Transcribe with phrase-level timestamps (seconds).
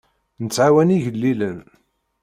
[0.43, 1.59] Nettɛawan igellilen.